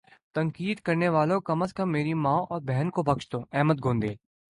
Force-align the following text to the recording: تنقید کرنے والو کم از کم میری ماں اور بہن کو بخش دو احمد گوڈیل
تنقید 0.35 0.79
کرنے 0.85 1.09
والو 1.09 1.39
کم 1.47 1.61
از 1.61 1.73
کم 1.73 1.89
میری 1.91 2.13
ماں 2.23 2.39
اور 2.49 2.61
بہن 2.67 2.89
کو 2.95 3.03
بخش 3.03 3.27
دو 3.31 3.39
احمد 3.51 3.83
گوڈیل 3.83 4.15